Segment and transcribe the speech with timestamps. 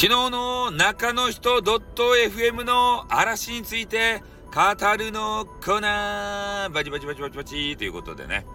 [0.00, 8.46] 昨日の中の人 .fm の嵐について語るのコーナーバチバチバチバチバチということでね、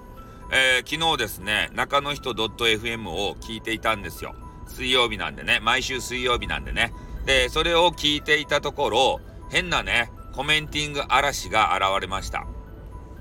[0.51, 4.33] えー、昨日ですね、中の人 .fm を聞いていたんですよ。
[4.69, 6.91] 水曜日なんでね、毎週水曜日なんでね。
[7.27, 12.47] で、それを聞いていたところ、変なね、コメンティング嵐が現れました。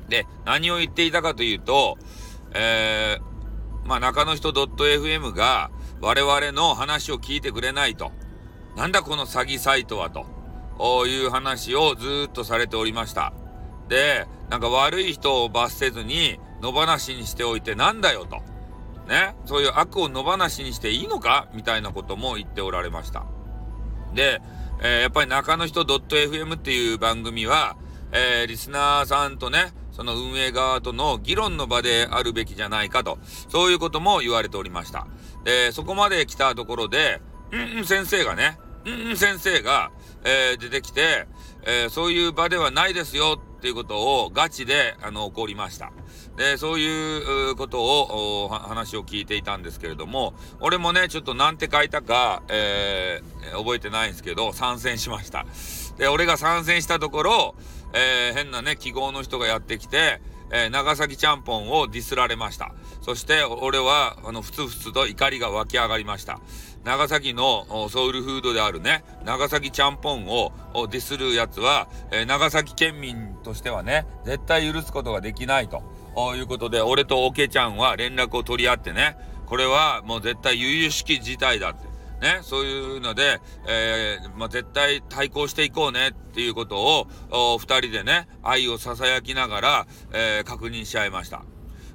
[0.08, 1.98] で、何を言っていたかというと、
[2.54, 5.70] えー、まあ、中の人 .fm が
[6.04, 8.12] 我々の話を聞いてくれないと。
[8.76, 13.32] なんだこの詐欺サイトはという話をずっとされておりました。
[13.88, 18.42] で、なんか悪い人を罰せずに野放しにしておいてなんだよと。
[19.08, 21.48] ね、そういう悪を野放しにしていいのか？
[21.54, 23.24] みたいなことも言っておられました。
[24.14, 24.42] で、
[24.82, 27.76] えー、やっぱり中の人 .fm っていう番組は、
[28.12, 35.06] えー、リスナーさんとね、その運営側との議論の場であるべきじゃないかと、そういうことも言われておりました。
[35.44, 39.92] で、そこまで来たところで、うんうん先生がね、うんうん先生が、
[40.24, 41.26] えー、出てきて、
[41.62, 45.90] えー、そういう場ではないですよっていうことをガチで、あの、起こりました。
[46.36, 55.46] で、そういうことを、話を聞いていたんですけれども、俺もね、ちょっとなんて書いたか、えー、覚えてないんですけど、参戦しました。
[55.96, 57.54] で、俺が参戦したところ、
[57.94, 60.20] えー、変なね、記号の人がやってきて、
[60.56, 62.72] えー、長崎ちゃんぽんをディスられました。
[63.02, 66.38] そして、俺は、あの、ふつふつと怒りが湧き上がりました。
[66.84, 70.52] 長崎のソウルフードであるね、長崎ちゃんぽんを
[70.88, 75.82] ディスるやつは、えー、長崎県民としてはね、絶対許すことができないと
[76.36, 81.93] いうことで、俺とオケちゃんは連絡を取り合ってね、これはもう絶対由々しき事態だって。
[82.20, 91.42] ね、そういうので、えー、まあ、絶対対抗していこうねっていうことを、二人でね、愛を囁きながら、えー、確認し合いました。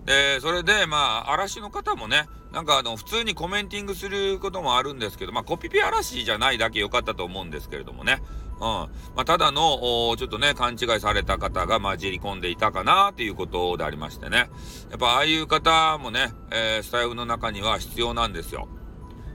[0.05, 8.21] で、それで、まあ、嵐の方もね、なんかあの、普通にコメンティングすることもあるんですけど、まあ、コピペ嵐じゃないだけ良かったと思うんですけれどもね。
[8.55, 8.61] うん。
[8.61, 14.49] まあ、ただの、ちょっとね、勘違いされた方が混じり込んでいたかなっていうことでありましてね。
[14.89, 18.67] やっぱ、ああいう方もね、えー、スタイフの中には必要なんですよ。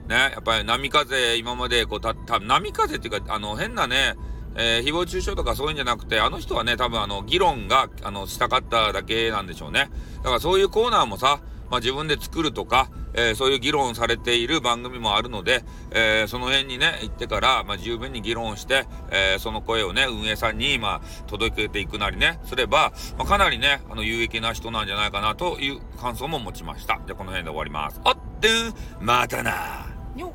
[0.08, 4.14] ね、やっぱり波風、今までこうた、た、波風っていうか、あの、変なね、
[4.56, 9.90] えー、誹謗中傷とかそういうんじゃなくて、あの人はね、多分あの、議論が、あの、したかっただけなんでしょうね。
[10.18, 27.00] だからそういうコーナーもさ、まあ、自分で作るとか、えー、そういう議論されている番組もあるので、えー、その辺にね、行ってから、まあ、十分に議論して、えー、その声をね、運営さんに、まあ、届けていくなりね、すれば、まあ、かなりね、あの、有益な人なんじゃないかなという感想も持ちました。
[27.06, 28.00] じゃ、この辺で終わります。
[28.04, 30.32] あってん、またなよ